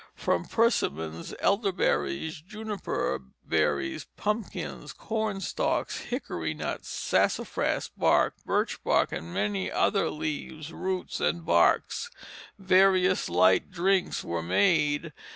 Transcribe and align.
From 0.15 0.45
persimmons, 0.45 1.35
elderberries, 1.37 2.41
juniper 2.41 3.21
berries, 3.45 4.07
pumpkins, 4.17 4.93
corn 4.93 5.41
stalks, 5.41 5.99
hickory 5.99 6.55
nuts, 6.55 6.89
sassafras 6.89 7.91
bark, 7.95 8.33
birch 8.43 8.83
bark, 8.83 9.11
and 9.11 9.31
many 9.31 9.69
other 9.71 10.09
leaves, 10.09 10.73
roots, 10.73 11.19
and 11.19 11.45
barks, 11.45 12.09
various 12.57 13.29
light 13.29 13.69
drinks 13.69 14.23
were 14.23 14.41
made. 14.41 15.13